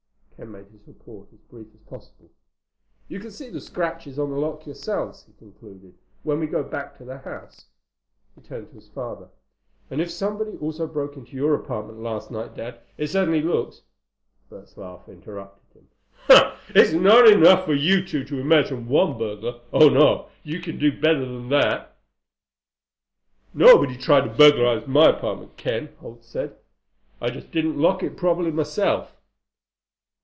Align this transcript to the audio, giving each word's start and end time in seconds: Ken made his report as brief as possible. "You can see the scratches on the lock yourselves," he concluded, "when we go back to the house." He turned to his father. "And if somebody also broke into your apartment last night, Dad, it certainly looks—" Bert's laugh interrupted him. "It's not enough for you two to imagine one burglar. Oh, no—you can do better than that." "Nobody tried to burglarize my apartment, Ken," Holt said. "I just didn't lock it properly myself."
Ken 0.41 0.51
made 0.53 0.65
his 0.69 0.87
report 0.87 1.27
as 1.31 1.37
brief 1.41 1.67
as 1.71 1.81
possible. 1.81 2.31
"You 3.07 3.19
can 3.19 3.29
see 3.29 3.51
the 3.51 3.61
scratches 3.61 4.17
on 4.17 4.31
the 4.31 4.37
lock 4.39 4.65
yourselves," 4.65 5.23
he 5.23 5.33
concluded, 5.33 5.93
"when 6.23 6.39
we 6.39 6.47
go 6.47 6.63
back 6.63 6.97
to 6.97 7.05
the 7.05 7.19
house." 7.19 7.67
He 8.33 8.41
turned 8.41 8.69
to 8.69 8.73
his 8.77 8.87
father. 8.89 9.29
"And 9.91 10.01
if 10.01 10.09
somebody 10.09 10.57
also 10.57 10.87
broke 10.87 11.15
into 11.15 11.35
your 11.37 11.53
apartment 11.53 11.99
last 11.99 12.31
night, 12.31 12.55
Dad, 12.55 12.79
it 12.97 13.05
certainly 13.09 13.43
looks—" 13.43 13.83
Bert's 14.49 14.75
laugh 14.77 15.07
interrupted 15.07 15.83
him. 15.83 15.87
"It's 16.69 16.93
not 16.93 17.27
enough 17.27 17.65
for 17.65 17.75
you 17.75 18.03
two 18.03 18.23
to 18.23 18.39
imagine 18.39 18.87
one 18.87 19.19
burglar. 19.19 19.59
Oh, 19.71 19.89
no—you 19.89 20.59
can 20.59 20.79
do 20.79 20.91
better 20.99 21.23
than 21.23 21.49
that." 21.49 21.95
"Nobody 23.53 23.95
tried 23.95 24.21
to 24.21 24.33
burglarize 24.35 24.87
my 24.87 25.09
apartment, 25.11 25.55
Ken," 25.55 25.89
Holt 25.99 26.23
said. 26.25 26.55
"I 27.21 27.29
just 27.29 27.51
didn't 27.51 27.77
lock 27.79 28.01
it 28.01 28.17
properly 28.17 28.49
myself." 28.49 29.15